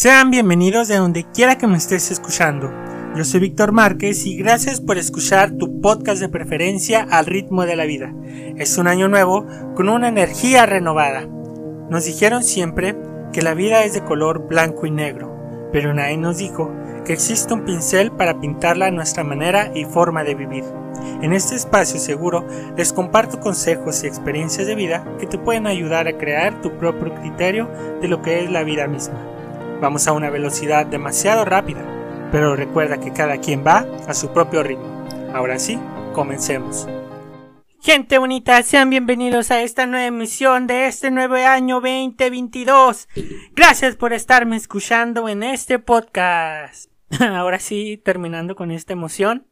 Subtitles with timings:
[0.00, 2.72] Sean bienvenidos de donde quiera que me estés escuchando.
[3.16, 7.74] Yo soy Víctor Márquez y gracias por escuchar tu podcast de preferencia al ritmo de
[7.74, 8.14] la vida.
[8.56, 11.26] Es un año nuevo con una energía renovada.
[11.90, 12.94] Nos dijeron siempre
[13.32, 16.72] que la vida es de color blanco y negro, pero nadie nos dijo
[17.04, 20.62] que existe un pincel para pintarla a nuestra manera y forma de vivir.
[21.22, 22.46] En este espacio seguro
[22.76, 27.12] les comparto consejos y experiencias de vida que te pueden ayudar a crear tu propio
[27.16, 27.68] criterio
[28.00, 29.37] de lo que es la vida misma.
[29.80, 31.84] Vamos a una velocidad demasiado rápida,
[32.32, 35.06] pero recuerda que cada quien va a su propio ritmo.
[35.32, 35.78] Ahora sí,
[36.14, 36.88] comencemos.
[37.80, 43.08] Gente bonita, sean bienvenidos a esta nueva emisión de este nuevo año 2022.
[43.54, 46.90] Gracias por estarme escuchando en este podcast.
[47.20, 49.46] Ahora sí, terminando con esta emoción.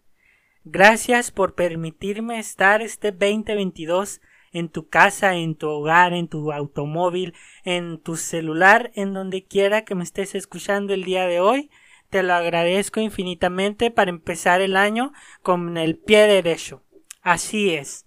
[0.64, 4.20] Gracias por permitirme estar este 2022
[4.58, 9.84] en tu casa, en tu hogar, en tu automóvil, en tu celular, en donde quiera
[9.84, 11.70] que me estés escuchando el día de hoy.
[12.08, 16.82] Te lo agradezco infinitamente para empezar el año con el pie derecho.
[17.20, 18.06] Así es.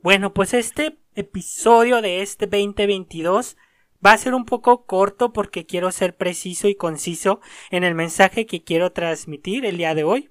[0.00, 3.56] Bueno, pues este episodio de este 2022
[4.04, 7.40] va a ser un poco corto porque quiero ser preciso y conciso
[7.72, 10.30] en el mensaje que quiero transmitir el día de hoy.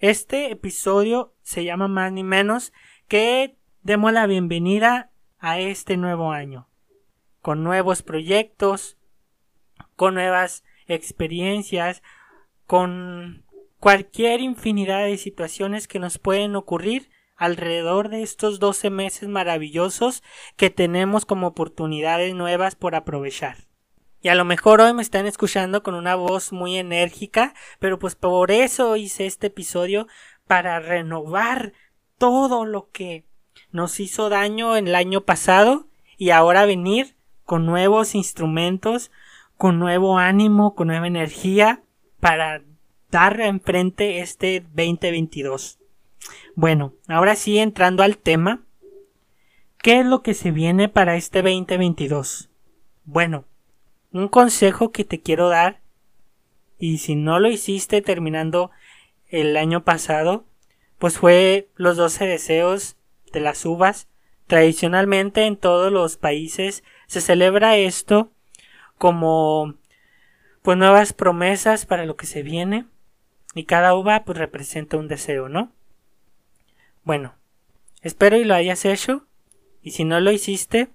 [0.00, 2.72] Este episodio se llama más ni menos
[3.06, 6.68] que demos la bienvenida a este nuevo año,
[7.40, 8.98] con nuevos proyectos,
[9.96, 12.02] con nuevas experiencias,
[12.66, 13.46] con
[13.78, 20.22] cualquier infinidad de situaciones que nos pueden ocurrir alrededor de estos 12 meses maravillosos
[20.56, 23.68] que tenemos como oportunidades nuevas por aprovechar.
[24.20, 28.14] Y a lo mejor hoy me están escuchando con una voz muy enérgica, pero pues
[28.14, 30.06] por eso hice este episodio
[30.46, 31.72] para renovar
[32.18, 33.29] todo lo que
[33.72, 39.10] nos hizo daño el año pasado y ahora venir con nuevos instrumentos,
[39.56, 41.82] con nuevo ánimo, con nueva energía
[42.20, 42.62] para
[43.10, 45.78] dar enfrente este 2022.
[46.54, 48.62] Bueno, ahora sí entrando al tema,
[49.78, 52.50] ¿qué es lo que se viene para este 2022?
[53.04, 53.44] Bueno,
[54.12, 55.80] un consejo que te quiero dar
[56.78, 58.70] y si no lo hiciste terminando
[59.28, 60.44] el año pasado,
[60.98, 62.96] pues fue los 12 deseos
[63.32, 64.08] de las uvas.
[64.46, 68.30] Tradicionalmente en todos los países se celebra esto
[68.98, 69.74] como
[70.62, 72.86] pues nuevas promesas para lo que se viene
[73.54, 75.72] y cada uva pues representa un deseo, ¿no?
[77.04, 77.34] Bueno,
[78.02, 79.26] espero y lo hayas hecho
[79.82, 80.88] y si no lo hiciste,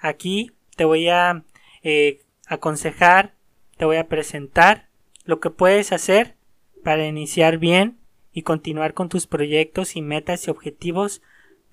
[0.00, 1.44] aquí te voy a
[1.82, 3.34] eh, aconsejar,
[3.76, 4.88] te voy a presentar
[5.24, 6.34] lo que puedes hacer
[6.82, 7.98] para iniciar bien
[8.36, 11.22] y continuar con tus proyectos y metas y objetivos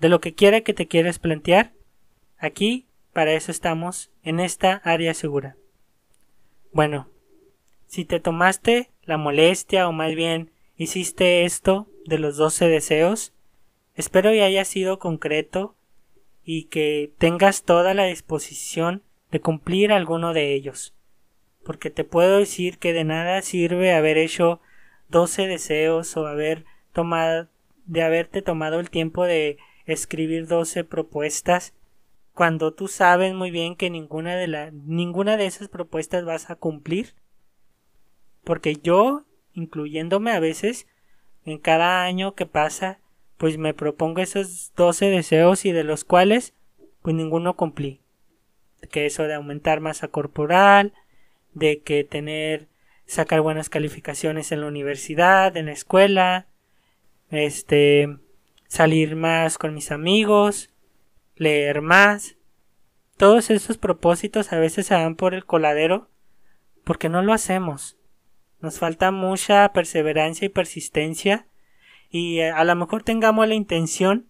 [0.00, 1.74] de lo que quiera que te quieras plantear.
[2.38, 5.58] Aquí, para eso estamos, en esta área segura.
[6.72, 7.10] Bueno,
[7.86, 13.34] si te tomaste la molestia o más bien hiciste esto de los doce deseos,
[13.94, 15.76] espero que haya sido concreto
[16.44, 20.94] y que tengas toda la disposición de cumplir alguno de ellos.
[21.62, 24.62] Porque te puedo decir que de nada sirve haber hecho
[25.08, 27.48] doce deseos o haber tomado
[27.86, 31.74] de haberte tomado el tiempo de escribir doce propuestas
[32.32, 36.56] cuando tú sabes muy bien que ninguna de la, ninguna de esas propuestas vas a
[36.56, 37.14] cumplir
[38.42, 40.86] porque yo incluyéndome a veces
[41.44, 43.00] en cada año que pasa
[43.36, 46.54] pues me propongo esos doce deseos y de los cuales
[47.02, 48.00] pues ninguno cumplí.
[48.90, 50.94] Que eso de aumentar masa corporal,
[51.52, 52.68] de que tener,
[53.06, 56.46] sacar buenas calificaciones en la universidad, en la escuela,
[57.30, 58.18] este,
[58.68, 60.70] salir más con mis amigos,
[61.36, 62.36] leer más.
[63.16, 66.10] Todos esos propósitos a veces se dan por el coladero
[66.84, 67.96] porque no lo hacemos.
[68.60, 71.46] Nos falta mucha perseverancia y persistencia
[72.10, 74.28] y a lo mejor tengamos la intención,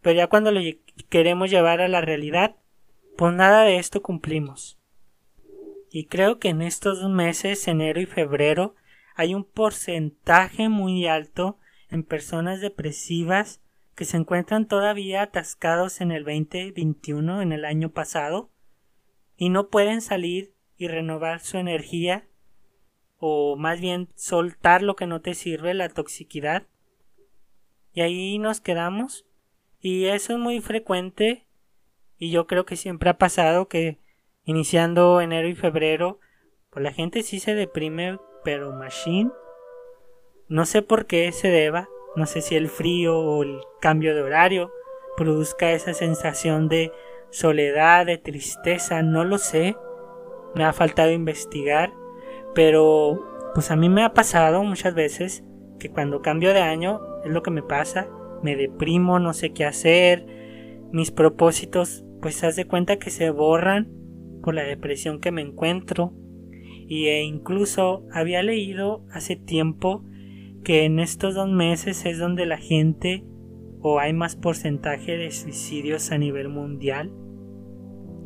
[0.00, 0.60] pero ya cuando lo
[1.08, 2.56] queremos llevar a la realidad,
[3.16, 4.78] pues nada de esto cumplimos.
[5.94, 8.74] Y creo que en estos meses, enero y febrero,
[9.14, 11.58] hay un porcentaje muy alto
[11.90, 13.60] en personas depresivas
[13.94, 18.50] que se encuentran todavía atascados en el 2021, en el año pasado,
[19.36, 22.26] y no pueden salir y renovar su energía,
[23.18, 26.66] o más bien soltar lo que no te sirve, la toxicidad.
[27.92, 29.26] Y ahí nos quedamos,
[29.78, 31.46] y eso es muy frecuente
[32.16, 33.98] y yo creo que siempre ha pasado que
[34.44, 36.18] iniciando enero y febrero,
[36.70, 39.30] pues la gente sí se deprime, pero machine.
[40.48, 44.22] No sé por qué se deba, no sé si el frío o el cambio de
[44.22, 44.72] horario
[45.16, 46.92] produzca esa sensación de
[47.30, 49.76] soledad, de tristeza, no lo sé.
[50.54, 51.92] Me ha faltado investigar,
[52.54, 53.18] Pero
[53.54, 55.42] pues a mí me ha pasado muchas veces
[55.78, 58.08] que cuando cambio de año es lo que me pasa,
[58.42, 60.26] me deprimo, no sé qué hacer,
[60.90, 64.01] mis propósitos pues haz de cuenta que se borran
[64.42, 66.12] por la depresión que me encuentro.
[66.86, 70.04] Y e incluso había leído hace tiempo
[70.64, 73.24] que en estos dos meses es donde la gente
[73.80, 77.12] o hay más porcentaje de suicidios a nivel mundial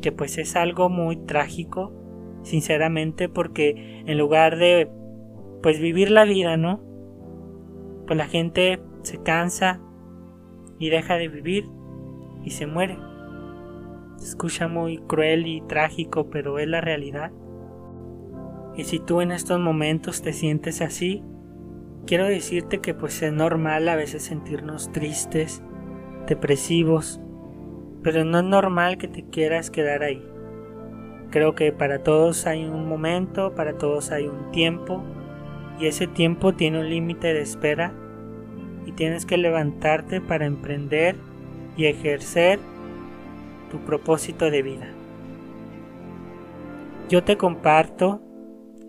[0.01, 1.93] que pues es algo muy trágico
[2.43, 4.89] sinceramente porque en lugar de
[5.63, 6.83] pues vivir la vida no
[8.05, 9.81] pues la gente se cansa
[10.79, 11.65] y deja de vivir
[12.43, 12.97] y se muere
[14.17, 17.31] se escucha muy cruel y trágico pero es la realidad
[18.75, 21.23] y si tú en estos momentos te sientes así
[22.07, 25.61] quiero decirte que pues es normal a veces sentirnos tristes,
[26.25, 27.19] depresivos,
[28.01, 30.23] pero no es normal que te quieras quedar ahí.
[31.29, 35.03] Creo que para todos hay un momento, para todos hay un tiempo,
[35.79, 37.93] y ese tiempo tiene un límite de espera,
[38.85, 41.17] y tienes que levantarte para emprender
[41.75, 42.59] y ejercer
[43.69, 44.87] tu propósito de vida.
[47.09, 48.21] Yo te comparto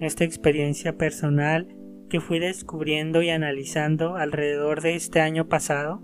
[0.00, 1.68] esta experiencia personal
[2.08, 6.00] que fui descubriendo y analizando alrededor de este año pasado?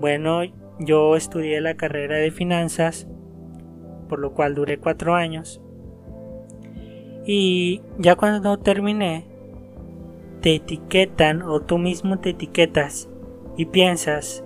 [0.00, 0.42] Bueno,
[0.78, 3.08] yo estudié la carrera de finanzas,
[4.08, 5.60] por lo cual duré cuatro años.
[7.26, 9.26] Y ya cuando terminé,
[10.42, 13.08] te etiquetan o tú mismo te etiquetas
[13.56, 14.44] y piensas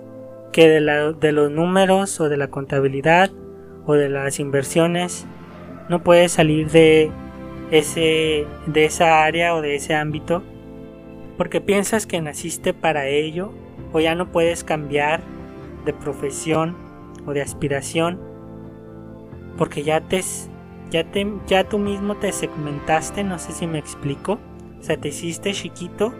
[0.51, 3.31] que de, de los números o de la contabilidad
[3.85, 5.25] o de las inversiones
[5.89, 7.11] no puedes salir de
[7.71, 10.43] ese, de esa área o de ese ámbito
[11.37, 13.53] porque piensas que naciste para ello
[13.93, 15.21] o ya no puedes cambiar
[15.85, 16.75] de profesión
[17.25, 18.19] o de aspiración
[19.57, 20.21] porque ya te
[20.89, 24.39] ya te ya tú mismo te segmentaste, no sé si me explico,
[24.79, 26.13] o sea, te hiciste chiquito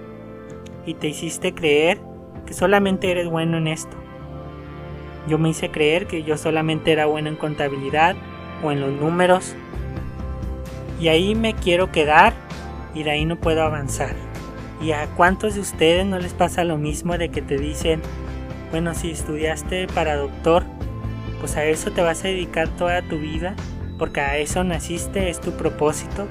[0.85, 1.99] y te hiciste creer
[2.45, 3.97] que solamente eres bueno en esto.
[5.27, 8.15] Yo me hice creer que yo solamente era bueno en contabilidad
[8.63, 9.55] o en los números
[10.99, 12.33] y ahí me quiero quedar
[12.93, 14.15] y de ahí no puedo avanzar.
[14.81, 18.01] ¿Y a cuántos de ustedes no les pasa lo mismo de que te dicen,
[18.71, 20.63] bueno, si estudiaste para doctor,
[21.39, 23.55] pues a eso te vas a dedicar toda tu vida,
[23.99, 26.27] porque a eso naciste, es tu propósito.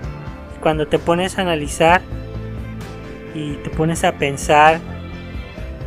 [0.57, 2.01] Y cuando te pones a analizar
[3.35, 4.81] y te pones a pensar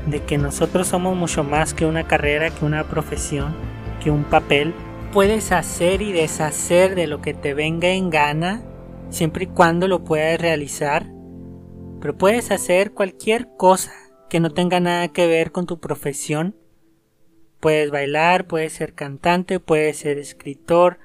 [0.08, 3.56] de que nosotros somos mucho más que una carrera, que una profesión,
[4.04, 4.74] que un papel,
[5.12, 8.64] puedes hacer y deshacer de lo que te venga en gana
[9.10, 11.06] siempre y cuando lo puedas realizar,
[12.02, 13.94] pero puedes hacer cualquier cosa
[14.30, 16.56] que no tenga nada que ver con tu profesión.
[17.60, 21.00] Puedes bailar, puedes ser cantante, puedes ser escritor,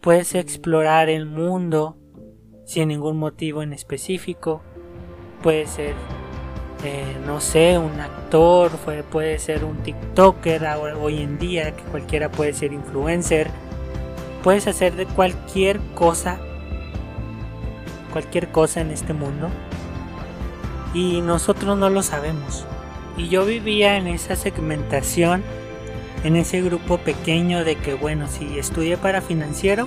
[0.00, 1.98] puedes explorar el mundo
[2.64, 4.62] sin ningún motivo en específico,
[5.42, 5.94] puedes ser,
[6.84, 8.70] eh, no sé, un actor,
[9.10, 10.64] puede ser un TikToker
[11.00, 13.50] hoy en día, que cualquiera puede ser influencer,
[14.42, 16.40] puedes hacer de cualquier cosa
[18.10, 19.48] cualquier cosa en este mundo
[20.92, 22.66] y nosotros no lo sabemos.
[23.16, 25.42] Y yo vivía en esa segmentación,
[26.24, 29.86] en ese grupo pequeño de que, bueno, si estudié para financiero,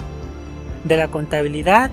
[0.83, 1.91] de la contabilidad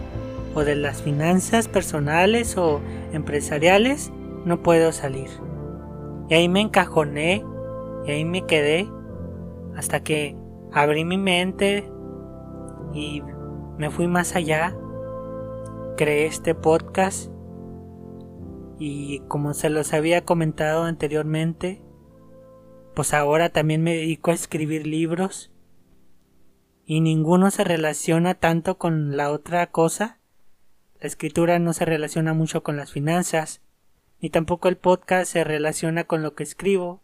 [0.55, 2.81] o de las finanzas personales o
[3.12, 4.11] empresariales,
[4.44, 5.30] no puedo salir.
[6.28, 7.44] Y ahí me encajoné
[8.06, 8.88] y ahí me quedé
[9.76, 10.37] hasta que
[10.73, 11.90] abrí mi mente
[12.92, 13.23] y
[13.78, 14.76] me fui más allá
[16.00, 17.30] creé este podcast
[18.78, 21.82] y como se los había comentado anteriormente,
[22.94, 25.52] pues ahora también me dedico a escribir libros
[26.87, 30.20] y ninguno se relaciona tanto con la otra cosa.
[30.99, 33.61] La escritura no se relaciona mucho con las finanzas,
[34.20, 37.00] ni tampoco el podcast se relaciona con lo que escribo.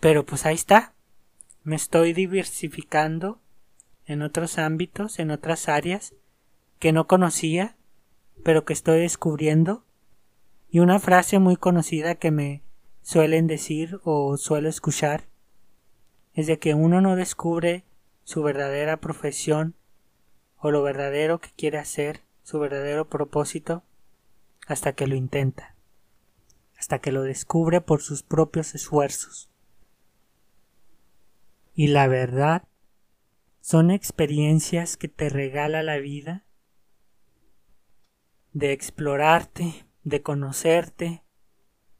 [0.00, 0.92] Pero pues ahí está.
[1.62, 3.40] Me estoy diversificando
[4.06, 6.14] en otros ámbitos, en otras áreas,
[6.78, 7.76] que no conocía,
[8.42, 9.84] pero que estoy descubriendo,
[10.68, 12.62] y una frase muy conocida que me
[13.02, 15.24] suelen decir o suelo escuchar
[16.34, 17.84] es de que uno no descubre
[18.24, 19.74] su verdadera profesión
[20.58, 23.84] o lo verdadero que quiere hacer, su verdadero propósito,
[24.66, 25.73] hasta que lo intenta,
[26.78, 29.50] hasta que lo descubre por sus propios esfuerzos.
[31.74, 32.68] Y la verdad
[33.60, 36.44] son experiencias que te regala la vida
[38.52, 41.24] de explorarte, de conocerte,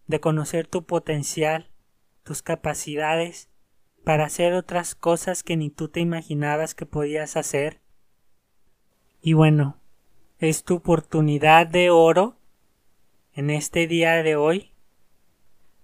[0.07, 1.71] de conocer tu potencial,
[2.23, 3.49] tus capacidades,
[4.05, 7.81] para hacer otras cosas que ni tú te imaginabas que podías hacer.
[9.21, 9.81] Y bueno,
[10.39, 12.37] es tu oportunidad de oro
[13.35, 14.73] en este día de hoy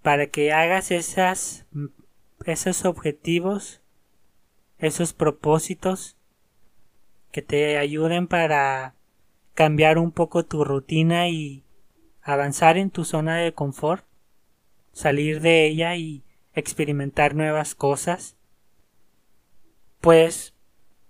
[0.02, 1.66] para que hagas esas,
[2.44, 3.82] esos objetivos,
[4.78, 6.16] esos propósitos
[7.32, 8.94] que te ayuden para
[9.54, 11.64] cambiar un poco tu rutina y
[12.22, 14.04] avanzar en tu zona de confort,
[14.92, 16.22] salir de ella y
[16.54, 18.36] experimentar nuevas cosas.
[20.00, 20.54] Pues,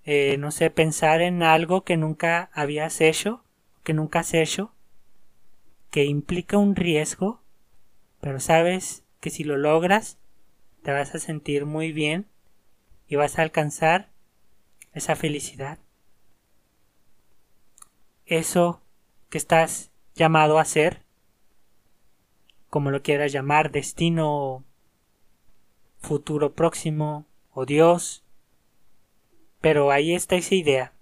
[0.05, 3.45] eh, no sé, pensar en algo que nunca habías hecho,
[3.85, 4.73] que nunca has hecho,
[5.91, 7.41] que implica un riesgo,
[8.21, 10.19] pero sabes que si lo logras,
[10.83, 12.27] te vas a sentir muy bien
[13.09, 14.09] y vas a alcanzar
[14.93, 15.79] esa felicidad.
[18.25, 18.81] Eso
[19.29, 21.03] que estás llamado a ser,
[22.69, 24.65] como lo quieras llamar, destino,
[25.99, 28.23] futuro próximo o Dios,
[29.61, 30.93] pero ahí está esa idea.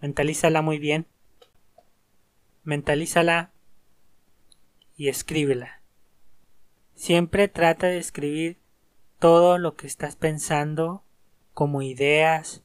[0.00, 1.06] Mentalízala muy bien.
[2.62, 3.50] Mentalízala
[5.00, 5.80] y escríbela.
[6.94, 8.58] Siempre trata de escribir
[9.18, 11.02] todo lo que estás pensando
[11.54, 12.62] como ideas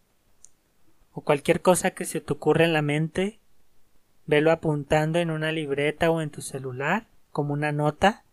[1.14, 3.40] o cualquier cosa que se te ocurra en la mente.
[4.26, 8.26] Velo apuntando en una libreta o en tu celular como una nota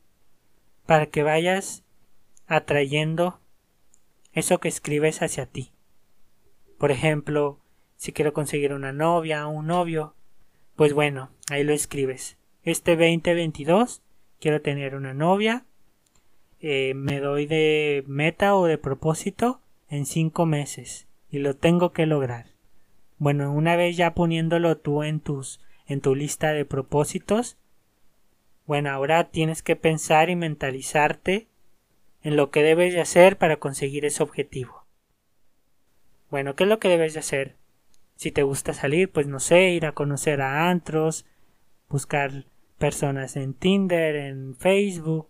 [0.84, 1.84] para que vayas
[2.48, 3.38] atrayendo
[4.32, 5.70] eso que escribes hacia ti.
[6.76, 7.60] Por ejemplo,
[7.98, 10.16] si quiero conseguir una novia o un novio,
[10.74, 14.02] pues bueno, ahí lo escribes este 2022
[14.40, 15.64] quiero tener una novia.
[16.60, 22.06] Eh, me doy de meta o de propósito en cinco meses y lo tengo que
[22.06, 22.46] lograr.
[23.18, 27.58] Bueno, una vez ya poniéndolo tú en tus en tu lista de propósitos,
[28.66, 31.48] bueno, ahora tienes que pensar y mentalizarte
[32.22, 34.86] en lo que debes de hacer para conseguir ese objetivo.
[36.30, 37.56] Bueno, ¿qué es lo que debes de hacer?
[38.14, 41.26] Si te gusta salir, pues no sé, ir a conocer a antros,
[41.88, 42.46] buscar
[42.78, 45.28] personas en Tinder, en Facebook,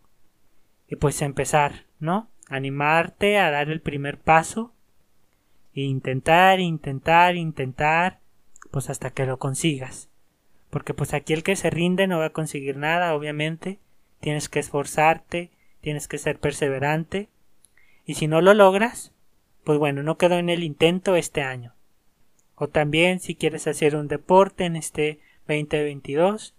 [0.88, 2.28] y pues empezar, ¿no?
[2.48, 4.74] Animarte a dar el primer paso
[5.74, 8.20] e intentar, intentar, intentar,
[8.70, 10.10] pues hasta que lo consigas.
[10.68, 13.78] Porque pues aquí el que se rinde no va a conseguir nada, obviamente.
[14.20, 17.28] Tienes que esforzarte, tienes que ser perseverante.
[18.04, 19.12] Y si no lo logras,
[19.64, 21.74] pues bueno, no quedó en el intento este año.
[22.54, 26.54] O también si quieres hacer un deporte en este 2022,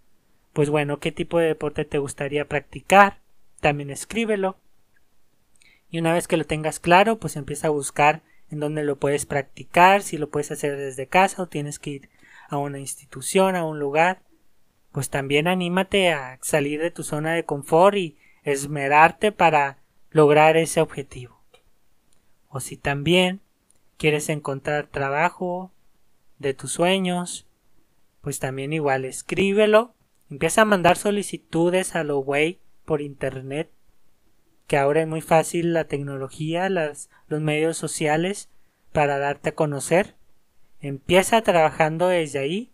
[0.54, 3.18] pues bueno, qué tipo de deporte te gustaría practicar,
[3.60, 4.58] también escríbelo.
[5.90, 9.26] Y una vez que lo tengas claro, pues empieza a buscar en dónde lo puedes
[9.26, 12.10] practicar, si lo puedes hacer desde casa o tienes que ir
[12.50, 14.22] a una institución, a un lugar.
[14.92, 19.80] Pues también anímate a salir de tu zona de confort y esmerarte para
[20.12, 21.42] lograr ese objetivo.
[22.48, 23.42] O si también
[23.98, 25.72] quieres encontrar trabajo
[26.38, 27.48] de tus sueños,
[28.22, 29.93] pues también igual escríbelo
[30.30, 33.70] Empieza a mandar solicitudes a lo güey por internet,
[34.68, 38.50] que ahora es muy fácil la tecnología, los medios sociales
[38.92, 40.16] para darte a conocer.
[40.80, 42.72] Empieza trabajando desde ahí.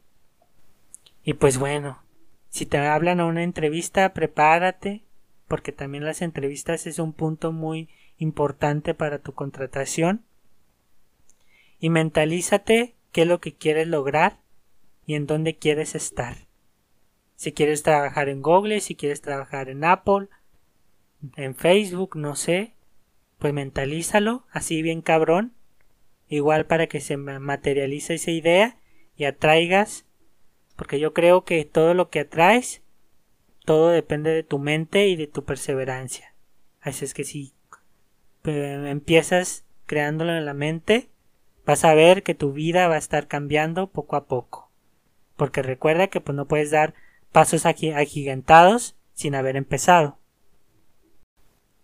[1.23, 2.01] Y pues bueno,
[2.49, 5.03] si te hablan a una entrevista, prepárate,
[5.47, 10.23] porque también las entrevistas es un punto muy importante para tu contratación.
[11.79, 14.39] Y mentalízate qué es lo que quieres lograr
[15.05, 16.48] y en dónde quieres estar.
[17.39, 20.27] Si quieres trabajar en Google, si quieres trabajar en Apple,
[21.37, 22.73] en Facebook, no sé,
[23.37, 25.53] pues mentalízalo, así bien cabrón,
[26.27, 28.77] igual para que se materialice esa idea
[29.15, 30.05] y atraigas,
[30.75, 32.81] porque yo creo que todo lo que atraes,
[33.63, 36.35] todo depende de tu mente y de tu perseverancia.
[36.81, 37.53] Así es que si
[38.43, 41.07] empiezas creándolo en la mente,
[41.65, 44.69] vas a ver que tu vida va a estar cambiando poco a poco.
[45.37, 46.95] Porque recuerda que pues no puedes dar
[47.31, 50.17] pasos agigantados sin haber empezado.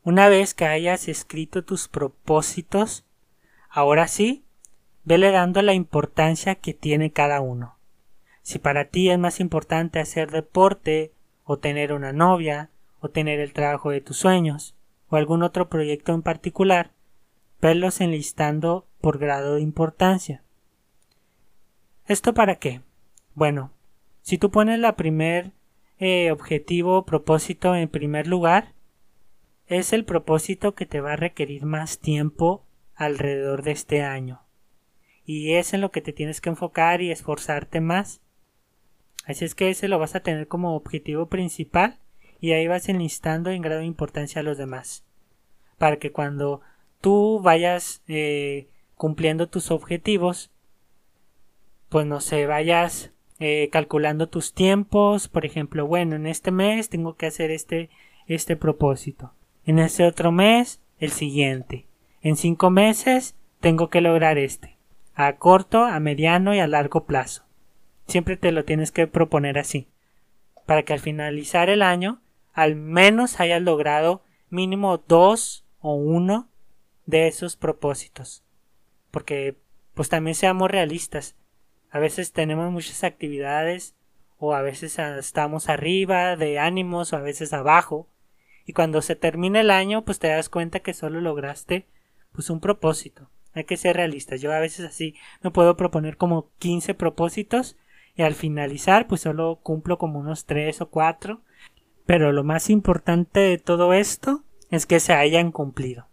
[0.03, 3.05] Una vez que hayas escrito tus propósitos,
[3.69, 4.45] ahora sí,
[5.03, 7.77] vele dando la importancia que tiene cada uno.
[8.41, 11.11] Si para ti es más importante hacer deporte,
[11.43, 14.75] o tener una novia, o tener el trabajo de tus sueños,
[15.09, 16.91] o algún otro proyecto en particular,
[17.61, 20.43] verlos enlistando por grado de importancia.
[22.07, 22.81] ¿Esto para qué?
[23.33, 23.71] Bueno,
[24.25, 25.51] si tú pones la primer
[25.99, 28.73] eh, objetivo propósito en primer lugar,
[29.67, 32.65] es el propósito que te va a requerir más tiempo
[32.95, 34.41] alrededor de este año.
[35.25, 38.19] Y es en lo que te tienes que enfocar y esforzarte más.
[39.27, 41.99] Así es que ese lo vas a tener como objetivo principal
[42.41, 45.05] y ahí vas enlistando en grado de importancia a los demás.
[45.77, 46.61] Para que cuando
[46.99, 50.49] tú vayas eh, cumpliendo tus objetivos,
[51.89, 57.15] pues no se vayas eh, calculando tus tiempos, por ejemplo, bueno, en este mes tengo
[57.15, 57.89] que hacer este,
[58.27, 59.33] este propósito,
[59.65, 61.85] en este otro mes el siguiente,
[62.21, 64.77] en cinco meses tengo que lograr este,
[65.15, 67.43] a corto, a mediano y a largo plazo.
[68.07, 69.87] Siempre te lo tienes que proponer así,
[70.65, 72.21] para que al finalizar el año
[72.55, 76.49] al menos hayas logrado mínimo dos o uno
[77.05, 78.43] de esos propósitos.
[79.11, 79.57] Porque
[79.93, 81.35] pues también seamos realistas.
[81.91, 83.95] A veces tenemos muchas actividades
[84.37, 88.07] o a veces estamos arriba de ánimos o a veces abajo.
[88.65, 91.85] Y cuando se termina el año pues te das cuenta que solo lograste
[92.31, 93.29] pues un propósito.
[93.53, 94.41] Hay que ser realistas.
[94.41, 97.77] Yo a veces así me puedo proponer como 15 propósitos
[98.15, 101.41] y al finalizar pues solo cumplo como unos 3 o 4.
[102.05, 106.07] Pero lo más importante de todo esto es que se hayan cumplido.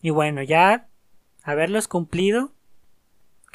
[0.00, 0.88] Y bueno, ya
[1.42, 2.52] haberlos cumplido,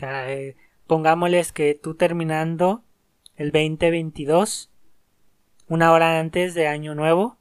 [0.01, 0.55] eh,
[0.87, 2.83] pongámosles que tú terminando
[3.35, 4.69] el 2022,
[5.67, 7.37] una hora antes de Año Nuevo,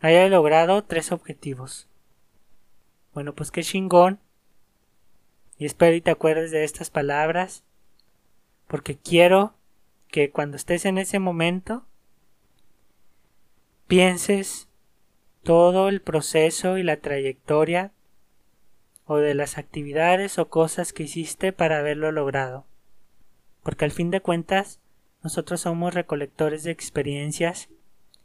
[0.00, 1.88] haya logrado tres objetivos.
[3.14, 4.20] Bueno, pues qué chingón.
[5.56, 7.64] Y espero y te acuerdes de estas palabras,
[8.66, 9.54] porque quiero
[10.08, 11.86] que cuando estés en ese momento,
[13.86, 14.68] pienses
[15.42, 17.92] todo el proceso y la trayectoria
[19.06, 22.66] o de las actividades o cosas que hiciste para haberlo logrado.
[23.62, 24.80] Porque al fin de cuentas,
[25.22, 27.68] nosotros somos recolectores de experiencias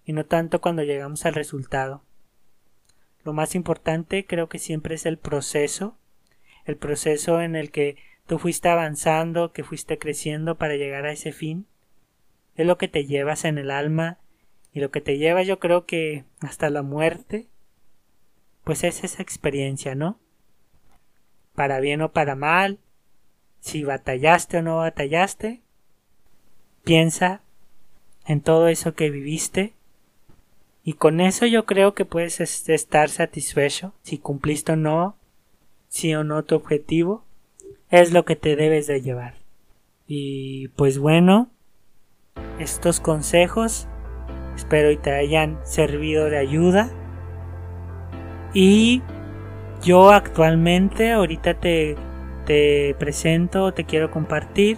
[0.06, 2.04] y no tanto cuando llegamos al resultado.
[3.24, 5.98] Lo más importante creo que siempre es el proceso,
[6.66, 11.32] el proceso en el que tú fuiste avanzando, que fuiste creciendo para llegar a ese
[11.32, 11.68] fin.
[12.56, 14.20] Es lo que te llevas en el alma
[14.72, 17.48] y lo que te lleva yo creo que hasta la muerte,
[18.64, 20.20] pues es esa experiencia, ¿no?
[21.60, 22.80] Para bien o para mal,
[23.60, 25.60] si batallaste o no batallaste,
[26.86, 27.42] piensa
[28.26, 29.74] en todo eso que viviste
[30.86, 35.18] y con eso yo creo que puedes estar satisfecho si cumpliste o no,
[35.90, 37.26] si o no tu objetivo,
[37.90, 39.36] es lo que te debes de llevar.
[40.08, 41.50] Y pues bueno,
[42.58, 43.90] estos consejos
[44.56, 46.90] Espero y te hayan servido de ayuda.
[48.54, 49.02] Y
[49.82, 51.96] yo actualmente, ahorita te,
[52.46, 54.78] te presento, te quiero compartir.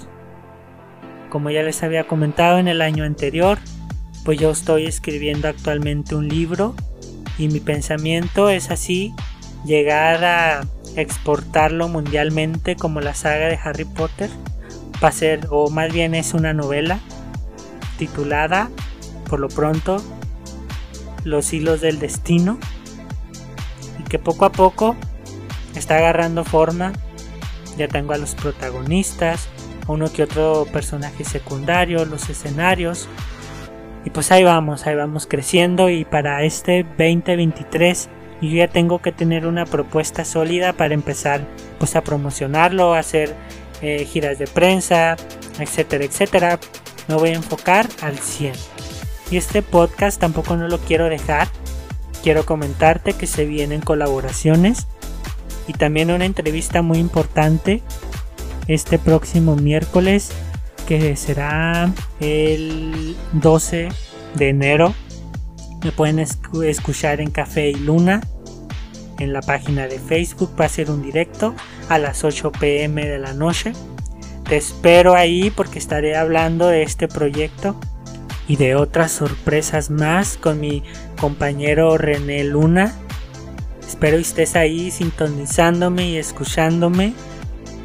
[1.30, 3.58] Como ya les había comentado en el año anterior,
[4.26, 6.76] pues yo estoy escribiendo actualmente un libro
[7.38, 9.14] y mi pensamiento es así,
[9.66, 10.62] llegar a
[10.96, 14.30] exportarlo mundialmente como la saga de Harry Potter,
[15.04, 17.00] va a ser, o más bien es una novela
[17.98, 18.70] titulada
[19.30, 20.04] por lo pronto
[21.24, 22.60] los hilos del destino
[24.00, 24.96] y que poco a poco
[25.76, 26.94] está agarrando forma.
[27.78, 29.48] Ya tengo a los protagonistas,
[29.88, 33.08] a uno que otro personaje secundario, los escenarios.
[34.04, 38.10] Y pues ahí vamos, ahí vamos creciendo y para este 2023
[38.42, 41.46] yo ya tengo que tener una propuesta sólida para empezar
[41.78, 43.36] pues a promocionarlo, a hacer
[43.82, 45.16] eh, giras de prensa,
[45.60, 46.60] etcétera, etcétera.
[47.08, 48.54] Me voy a enfocar al 100.
[49.30, 51.48] Y este podcast tampoco no lo quiero dejar.
[52.24, 54.88] Quiero comentarte que se vienen colaboraciones
[55.68, 57.82] y también una entrevista muy importante
[58.68, 60.32] este próximo miércoles
[60.88, 63.90] que será el 12
[64.36, 64.94] de enero.
[65.84, 68.22] Me pueden escuchar en Café y Luna
[69.20, 70.52] en la página de Facebook.
[70.60, 71.56] Va a ser un directo
[71.90, 73.74] a las 8 pm de la noche.
[74.48, 77.80] Te espero ahí porque estaré hablando de este proyecto
[78.48, 80.84] y de otras sorpresas más con mi
[81.20, 82.94] compañero René Luna.
[83.88, 87.14] Espero estés ahí sintonizándome y escuchándome.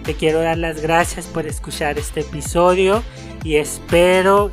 [0.04, 3.02] Te quiero dar las gracias por escuchar este episodio
[3.42, 4.50] y espero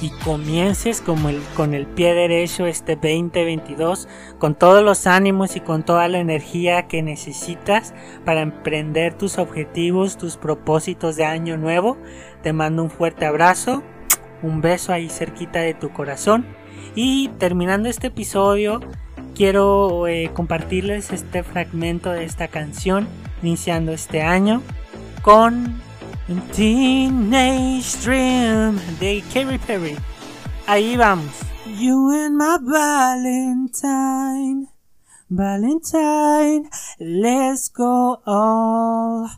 [0.00, 4.06] y, comiences como el, con el pie derecho este 2022
[4.38, 7.92] con todos los ánimos y con toda la energía que necesitas
[8.24, 11.96] para emprender tus objetivos, tus propósitos de año nuevo.
[12.42, 13.82] Te mando un fuerte abrazo
[14.42, 16.46] un beso ahí cerquita de tu corazón.
[16.94, 18.80] Y terminando este episodio,
[19.34, 23.06] quiero eh, compartirles este fragmento de esta canción,
[23.42, 24.62] iniciando este año,
[25.22, 25.80] con
[26.54, 29.96] Teenage Dream de Katy Perry.
[30.66, 31.30] Ahí vamos.
[31.78, 33.88] You and my Valentine,
[35.28, 39.28] Valentine, let's go all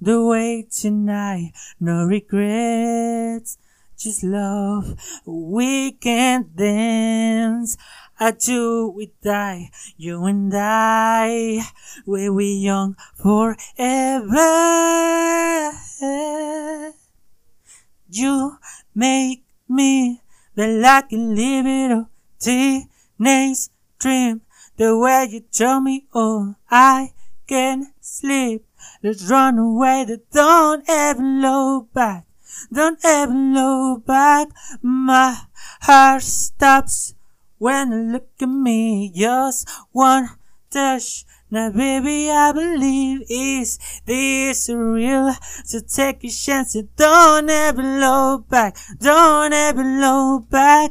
[0.00, 3.58] the way tonight, no regrets.
[3.98, 4.94] Just love.
[5.26, 7.76] We can dance.
[8.20, 9.70] I until we die.
[9.96, 11.62] You and I,
[12.06, 13.56] we we young forever.
[18.10, 18.58] You
[18.94, 20.22] make me
[20.56, 22.08] feel like a little
[22.40, 24.40] teenage dream.
[24.76, 27.12] The way you tell me, oh, I
[27.46, 28.64] can sleep.
[29.02, 32.27] Let's run away, don't ever look back.
[32.72, 34.48] Don't ever look back.
[34.82, 35.36] My
[35.82, 37.14] heart stops
[37.58, 39.10] when you look at me.
[39.14, 40.30] Just one
[40.70, 41.24] touch.
[41.50, 45.32] Now, baby, I believe is this real?
[45.64, 48.76] So take a chance and don't ever look back.
[49.00, 50.90] Don't ever look back.